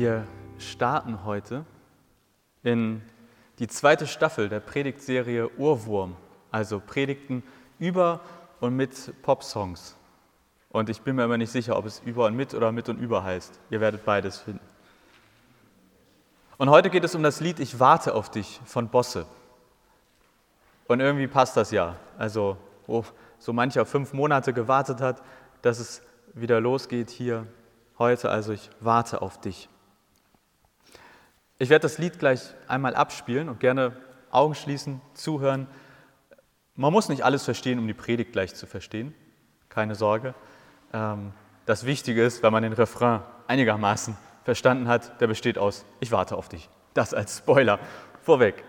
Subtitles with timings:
[0.00, 0.26] Wir
[0.58, 1.66] starten heute
[2.62, 3.02] in
[3.58, 6.16] die zweite Staffel der Predigtserie Urwurm,
[6.50, 7.42] also Predigten
[7.78, 8.20] über
[8.60, 9.98] und mit Popsongs.
[10.70, 12.96] Und ich bin mir immer nicht sicher, ob es über und mit oder mit und
[12.98, 13.60] über heißt.
[13.68, 14.64] Ihr werdet beides finden.
[16.56, 19.26] Und heute geht es um das Lied Ich warte auf dich von Bosse.
[20.88, 21.96] Und irgendwie passt das ja.
[22.16, 22.56] Also,
[22.86, 23.04] wo
[23.38, 25.22] so mancher fünf Monate gewartet hat,
[25.60, 26.00] dass es
[26.32, 27.46] wieder losgeht hier
[27.98, 28.30] heute.
[28.30, 29.68] Also, ich warte auf dich.
[31.60, 33.92] Ich werde das Lied gleich einmal abspielen und gerne
[34.30, 35.66] Augen schließen, zuhören.
[36.74, 39.14] Man muss nicht alles verstehen, um die Predigt gleich zu verstehen.
[39.68, 40.34] Keine Sorge.
[40.94, 41.34] Ähm,
[41.66, 46.34] das Wichtige ist, wenn man den Refrain einigermaßen verstanden hat, der besteht aus Ich warte
[46.34, 46.70] auf dich.
[46.94, 47.78] Das als Spoiler
[48.22, 48.64] vorweg.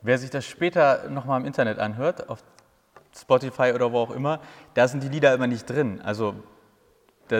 [0.00, 2.42] Wer sich das später nochmal im Internet anhört, auf
[3.14, 4.40] Spotify oder wo auch immer,
[4.72, 6.00] da sind die Lieder immer nicht drin.
[6.00, 6.36] Also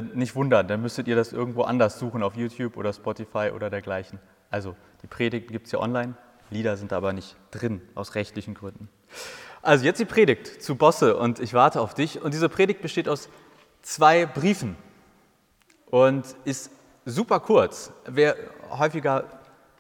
[0.01, 4.19] nicht wundern, dann müsstet ihr das irgendwo anders suchen, auf YouTube oder Spotify oder dergleichen.
[4.51, 6.15] Also die Predigten gibt es ja online,
[6.53, 8.89] Lieder sind aber nicht drin, aus rechtlichen Gründen.
[9.63, 12.21] Also jetzt die Predigt zu Bosse und ich warte auf dich.
[12.21, 13.29] Und diese Predigt besteht aus
[13.81, 14.77] zwei Briefen
[15.87, 16.71] und ist
[17.05, 17.93] super kurz.
[18.07, 18.37] Wer
[18.71, 19.25] häufiger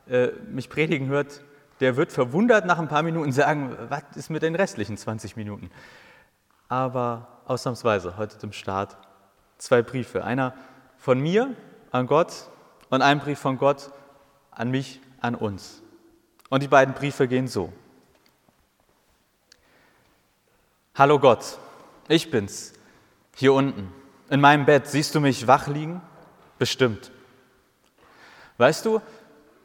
[0.08, 1.42] äh, mich predigen hört,
[1.80, 5.70] der wird verwundert nach ein paar Minuten sagen, was ist mit den restlichen 20 Minuten?
[6.69, 8.97] Aber ausnahmsweise heute zum Start
[9.62, 10.24] zwei Briefe.
[10.24, 10.55] Einer
[10.98, 11.55] von mir
[11.92, 12.48] an Gott
[12.91, 13.91] und ein Brief von Gott
[14.50, 15.82] an mich, an uns.
[16.48, 17.72] Und die beiden Briefe gehen so.
[20.94, 21.58] Hallo Gott,
[22.08, 22.74] ich bin's,
[23.36, 23.92] hier unten.
[24.28, 26.02] In meinem Bett siehst du mich wach liegen?
[26.58, 27.10] Bestimmt.
[28.58, 29.00] Weißt du,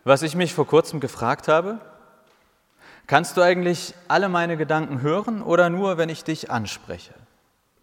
[0.04, 1.80] was ich mich vor kurzem gefragt habe?
[3.08, 7.14] Kannst du eigentlich alle meine Gedanken hören oder nur, wenn ich dich anspreche?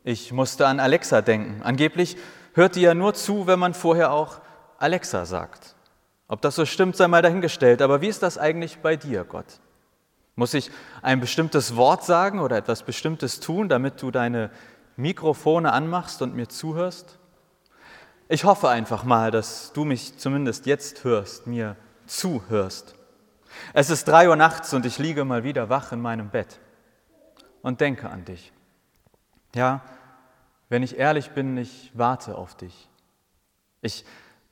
[0.04, 1.62] Ich musste an Alexa denken.
[1.62, 2.18] Angeblich
[2.52, 4.40] hört die ja nur zu, wenn man vorher auch
[4.78, 5.74] Alexa sagt.
[6.28, 7.80] Ob das so stimmt, sei mal dahingestellt.
[7.80, 9.46] Aber wie ist das eigentlich bei dir, Gott?
[10.36, 10.70] Muss ich
[11.00, 14.50] ein bestimmtes Wort sagen oder etwas Bestimmtes tun, damit du deine
[14.96, 17.18] Mikrofone anmachst und mir zuhörst?
[18.28, 21.76] Ich hoffe einfach mal, dass du mich zumindest jetzt hörst, mir
[22.06, 22.94] zuhörst.
[23.72, 26.58] Es ist drei Uhr nachts und ich liege mal wieder wach in meinem Bett
[27.62, 28.52] und denke an dich.
[29.54, 29.82] Ja,
[30.68, 32.88] wenn ich ehrlich bin, ich warte auf dich.
[33.82, 34.04] Ich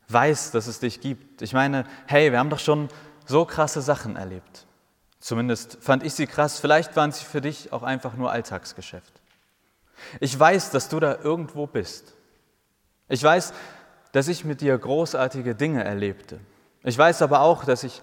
[0.08, 1.42] weiß, dass es dich gibt.
[1.42, 2.88] Ich meine, hey, wir haben doch schon
[3.26, 4.66] so krasse Sachen erlebt.
[5.20, 6.58] Zumindest fand ich sie krass.
[6.58, 9.20] Vielleicht waren sie für dich auch einfach nur Alltagsgeschäft.
[10.20, 12.14] Ich weiß, dass du da irgendwo bist.
[13.08, 13.52] Ich weiß,
[14.12, 16.40] dass ich mit dir großartige Dinge erlebte.
[16.82, 18.02] Ich weiß aber auch, dass ich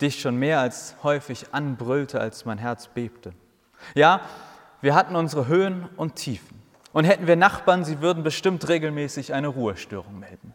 [0.00, 3.34] dich schon mehr als häufig anbrüllte, als mein Herz bebte.
[3.94, 4.20] Ja,
[4.80, 6.59] wir hatten unsere Höhen und Tiefen.
[6.92, 10.54] Und hätten wir Nachbarn, sie würden bestimmt regelmäßig eine Ruhestörung melden.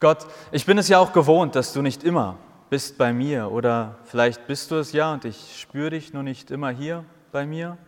[0.00, 2.36] Gott, ich bin es ja auch gewohnt, dass du nicht immer
[2.68, 6.50] bist bei mir oder vielleicht bist du es ja und ich spüre dich nur nicht
[6.50, 7.78] immer hier bei mir.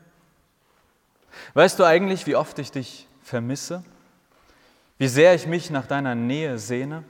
[1.54, 3.84] Weißt du eigentlich, wie oft ich dich vermisse?
[4.96, 7.04] Wie sehr ich mich nach deiner Nähe sehne?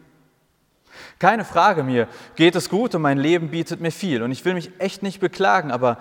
[1.19, 4.55] Keine Frage mir, geht es gut und mein Leben bietet mir viel und ich will
[4.55, 5.99] mich echt nicht beklagen, aber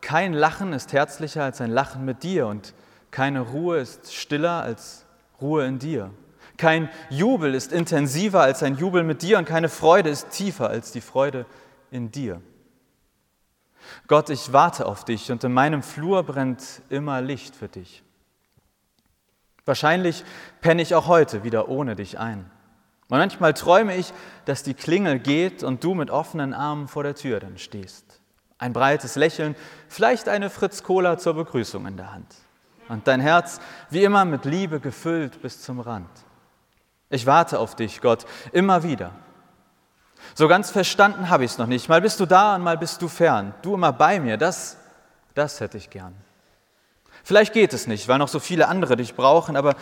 [0.00, 2.74] kein Lachen ist herzlicher als ein Lachen mit dir und
[3.10, 5.04] keine Ruhe ist stiller als
[5.40, 6.10] Ruhe in dir.
[6.56, 10.92] Kein Jubel ist intensiver als ein Jubel mit dir und keine Freude ist tiefer als
[10.92, 11.46] die Freude
[11.90, 12.40] in dir.
[14.06, 18.02] Gott, ich warte auf dich und in meinem Flur brennt immer Licht für dich.
[19.64, 20.24] Wahrscheinlich
[20.60, 22.50] penne ich auch heute wieder ohne dich ein.
[23.08, 24.12] Und manchmal träume ich,
[24.44, 28.20] dass die Klingel geht und du mit offenen Armen vor der Tür dann stehst.
[28.58, 29.54] Ein breites Lächeln,
[29.88, 32.34] vielleicht eine Fritz Cola zur Begrüßung in der Hand.
[32.88, 36.08] Und dein Herz wie immer mit Liebe gefüllt bis zum Rand.
[37.10, 39.12] Ich warte auf dich, Gott, immer wieder.
[40.34, 41.88] So ganz verstanden habe ich es noch nicht.
[41.88, 43.54] Mal bist du da und mal bist du fern.
[43.62, 44.76] Du immer bei mir, das,
[45.34, 46.14] das hätte ich gern.
[47.22, 49.74] Vielleicht geht es nicht, weil noch so viele andere dich brauchen, aber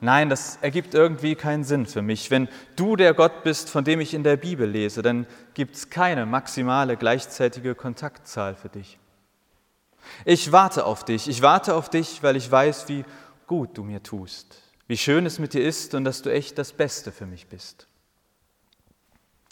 [0.00, 2.30] Nein, das ergibt irgendwie keinen Sinn für mich.
[2.30, 5.90] Wenn du der Gott bist, von dem ich in der Bibel lese, dann gibt es
[5.90, 8.98] keine maximale gleichzeitige Kontaktzahl für dich.
[10.24, 11.28] Ich warte auf dich.
[11.28, 13.04] Ich warte auf dich, weil ich weiß, wie
[13.46, 16.72] gut du mir tust, wie schön es mit dir ist und dass du echt das
[16.72, 17.86] Beste für mich bist.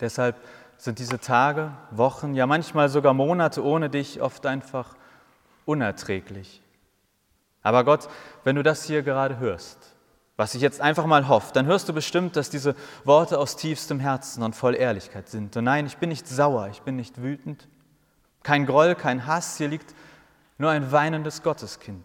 [0.00, 0.36] Deshalb
[0.78, 4.94] sind diese Tage, Wochen, ja manchmal sogar Monate ohne dich oft einfach
[5.66, 6.62] unerträglich.
[7.62, 8.08] Aber Gott,
[8.44, 9.96] wenn du das hier gerade hörst,
[10.38, 13.98] was ich jetzt einfach mal hoffe, dann hörst du bestimmt, dass diese Worte aus tiefstem
[13.98, 15.56] Herzen und voll Ehrlichkeit sind.
[15.56, 17.66] Und nein, ich bin nicht sauer, ich bin nicht wütend,
[18.44, 19.96] kein Groll, kein Hass, hier liegt
[20.56, 22.04] nur ein weinendes Gotteskind.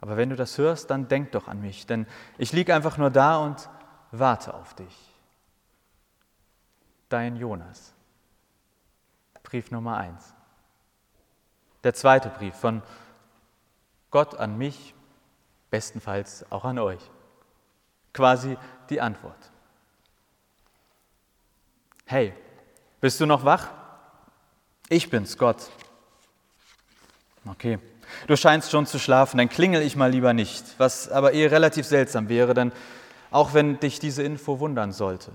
[0.00, 2.06] Aber wenn du das hörst, dann denk doch an mich, denn
[2.38, 3.68] ich liege einfach nur da und
[4.10, 4.96] warte auf dich.
[7.10, 7.92] Dein Jonas.
[9.42, 10.32] Brief Nummer eins.
[11.84, 12.82] Der zweite Brief von
[14.10, 14.94] Gott an mich,
[15.70, 17.00] bestenfalls auch an euch.
[18.12, 18.56] Quasi
[18.88, 19.38] die Antwort.
[22.06, 22.34] Hey,
[23.00, 23.68] bist du noch wach?
[24.88, 25.70] Ich bin's, Gott.
[27.46, 27.78] Okay,
[28.26, 31.86] du scheinst schon zu schlafen, dann klingel ich mal lieber nicht, was aber eh relativ
[31.86, 32.72] seltsam wäre, denn
[33.30, 35.30] auch wenn dich diese Info wundern sollte,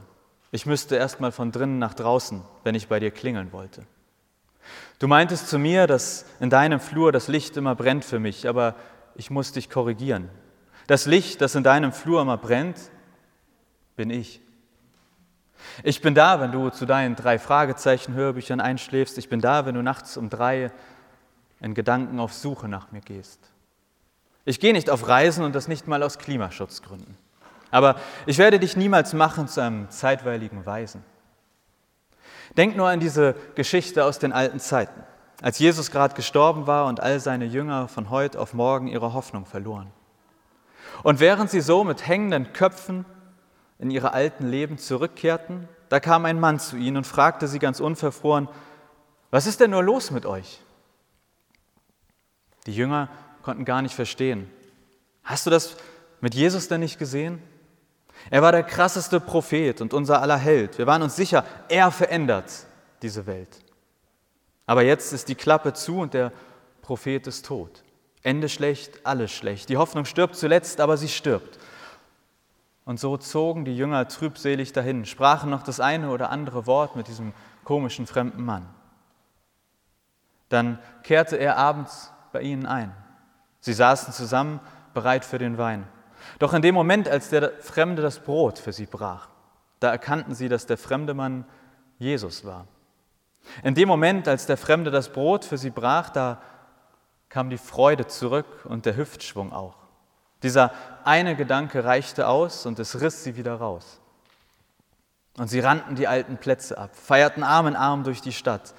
[0.51, 3.83] ich müsste erst mal von drinnen nach draußen, wenn ich bei dir klingeln wollte.
[4.99, 8.75] Du meintest zu mir, dass in deinem Flur das Licht immer brennt für mich, aber
[9.15, 10.29] ich muss dich korrigieren.
[10.88, 12.77] Das Licht, das in deinem Flur immer brennt,
[13.95, 14.41] bin ich.
[15.83, 19.17] Ich bin da, wenn du zu deinen drei Fragezeichen-Hörbüchern einschläfst.
[19.17, 20.71] Ich bin da, wenn du nachts um drei
[21.59, 23.39] in Gedanken auf Suche nach mir gehst.
[24.44, 27.18] Ich gehe nicht auf Reisen und das nicht mal aus Klimaschutzgründen.
[27.71, 27.95] Aber
[28.25, 31.03] ich werde dich niemals machen zu einem zeitweiligen Weisen.
[32.56, 35.03] Denk nur an diese Geschichte aus den alten Zeiten,
[35.41, 39.45] als Jesus gerade gestorben war und all seine Jünger von heute auf morgen ihre Hoffnung
[39.45, 39.91] verloren.
[41.03, 43.05] Und während sie so mit hängenden Köpfen
[43.79, 47.79] in ihre alten Leben zurückkehrten, da kam ein Mann zu ihnen und fragte sie ganz
[47.79, 48.47] unverfroren,
[49.31, 50.61] was ist denn nur los mit euch?
[52.65, 53.09] Die Jünger
[53.43, 54.49] konnten gar nicht verstehen.
[55.23, 55.75] Hast du das
[56.21, 57.41] mit Jesus denn nicht gesehen?
[58.29, 60.77] Er war der krasseste Prophet und unser aller Held.
[60.77, 62.65] Wir waren uns sicher, er verändert
[63.01, 63.64] diese Welt.
[64.65, 66.31] Aber jetzt ist die Klappe zu und der
[66.81, 67.83] Prophet ist tot.
[68.23, 69.69] Ende schlecht, alles schlecht.
[69.69, 71.59] Die Hoffnung stirbt zuletzt, aber sie stirbt.
[72.85, 77.07] Und so zogen die Jünger trübselig dahin, sprachen noch das eine oder andere Wort mit
[77.07, 77.33] diesem
[77.63, 78.67] komischen fremden Mann.
[80.50, 82.95] Dann kehrte er abends bei ihnen ein.
[83.59, 84.59] Sie saßen zusammen,
[84.94, 85.88] bereit für den Wein.
[86.39, 89.29] Doch in dem Moment, als der Fremde das Brot für sie brach,
[89.79, 91.45] da erkannten sie, dass der fremde Mann
[91.97, 92.68] Jesus war.
[93.63, 96.42] In dem Moment, als der Fremde das Brot für sie brach, da
[97.30, 99.75] kam die Freude zurück und der Hüftschwung auch.
[100.44, 100.71] Dieser
[101.03, 104.00] eine Gedanke reichte aus und es riss sie wieder raus.
[105.38, 108.74] Und sie rannten die alten Plätze ab, feierten Arm in Arm durch die Stadt.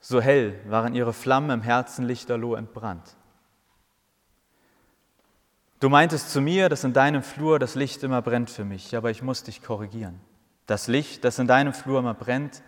[0.00, 3.16] So hell waren ihre Flammen im Herzen lichterloh entbrannt.
[5.80, 9.10] Du meintest zu mir, dass in deinem Flur das Licht immer brennt für mich, aber
[9.10, 10.20] ich muss dich korrigieren.
[10.66, 12.62] Das Licht, das in deinem Flur immer brennt,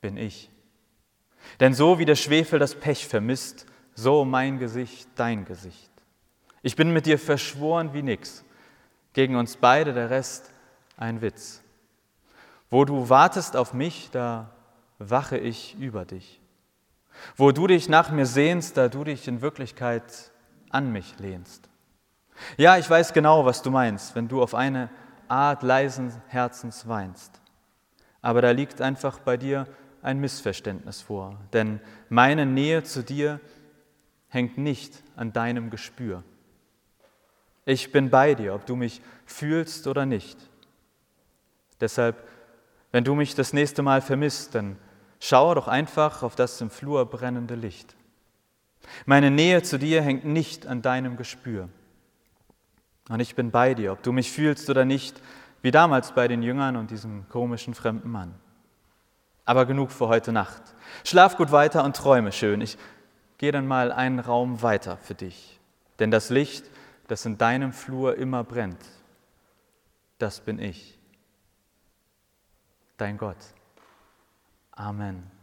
[0.00, 0.50] bin ich.
[1.60, 5.90] Denn so wie der Schwefel das Pech vermisst, so mein Gesicht dein Gesicht.
[6.62, 8.44] Ich bin mit dir verschworen wie nix.
[9.12, 10.52] Gegen uns beide der Rest
[10.96, 11.62] ein Witz.
[12.68, 14.50] Wo du wartest auf mich, da
[14.98, 16.40] wache ich über dich.
[17.36, 20.32] Wo du dich nach mir sehnst, da du dich in Wirklichkeit
[20.70, 21.68] an mich lehnst.
[22.56, 24.90] Ja, ich weiß genau, was du meinst, wenn du auf eine
[25.28, 27.40] Art leisen Herzens weinst.
[28.20, 29.66] Aber da liegt einfach bei dir
[30.06, 33.40] ein Missverständnis vor, denn meine Nähe zu dir
[34.28, 36.22] hängt nicht an deinem Gespür.
[37.64, 40.38] Ich bin bei dir, ob du mich fühlst oder nicht.
[41.80, 42.16] Deshalb,
[42.92, 44.76] wenn du mich das nächste Mal vermisst, dann
[45.18, 47.96] schau doch einfach auf das im Flur brennende Licht.
[49.04, 51.68] Meine Nähe zu dir hängt nicht an deinem Gespür.
[53.08, 55.20] Und ich bin bei dir, ob du mich fühlst oder nicht,
[55.62, 58.34] wie damals bei den Jüngern und diesem komischen fremden Mann.
[59.46, 60.62] Aber genug für heute Nacht.
[61.04, 62.60] Schlaf gut weiter und träume schön.
[62.60, 62.76] Ich
[63.38, 65.58] gehe dann mal einen Raum weiter für dich.
[65.98, 66.68] Denn das Licht,
[67.08, 68.84] das in deinem Flur immer brennt,
[70.18, 70.98] das bin ich,
[72.98, 73.36] dein Gott.
[74.72, 75.35] Amen.